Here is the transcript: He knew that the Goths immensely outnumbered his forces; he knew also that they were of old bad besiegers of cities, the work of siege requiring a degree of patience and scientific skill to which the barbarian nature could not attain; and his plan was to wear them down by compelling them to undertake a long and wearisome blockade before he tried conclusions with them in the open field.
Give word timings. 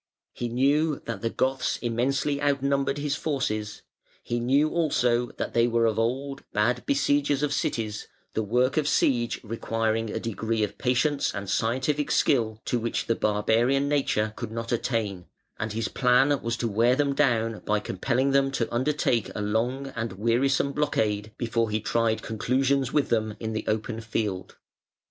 He 0.33 0.49
knew 0.49 0.97
that 1.05 1.21
the 1.21 1.29
Goths 1.29 1.77
immensely 1.77 2.41
outnumbered 2.41 2.97
his 2.97 3.15
forces; 3.15 3.83
he 4.23 4.39
knew 4.39 4.69
also 4.71 5.27
that 5.33 5.53
they 5.53 5.67
were 5.67 5.85
of 5.85 5.99
old 5.99 6.41
bad 6.53 6.83
besiegers 6.87 7.43
of 7.43 7.53
cities, 7.53 8.07
the 8.33 8.41
work 8.41 8.77
of 8.77 8.87
siege 8.87 9.39
requiring 9.43 10.09
a 10.09 10.19
degree 10.19 10.63
of 10.63 10.79
patience 10.79 11.35
and 11.35 11.47
scientific 11.47 12.09
skill 12.09 12.59
to 12.65 12.79
which 12.79 13.05
the 13.05 13.13
barbarian 13.13 13.87
nature 13.87 14.33
could 14.35 14.51
not 14.51 14.71
attain; 14.71 15.27
and 15.59 15.73
his 15.73 15.87
plan 15.87 16.41
was 16.41 16.57
to 16.57 16.67
wear 16.67 16.95
them 16.95 17.13
down 17.13 17.59
by 17.59 17.79
compelling 17.79 18.31
them 18.31 18.49
to 18.53 18.73
undertake 18.73 19.29
a 19.35 19.41
long 19.43 19.93
and 19.95 20.13
wearisome 20.13 20.71
blockade 20.71 21.31
before 21.37 21.69
he 21.69 21.79
tried 21.79 22.23
conclusions 22.23 22.91
with 22.91 23.09
them 23.09 23.37
in 23.39 23.53
the 23.53 23.65
open 23.67 24.01
field. 24.01 24.55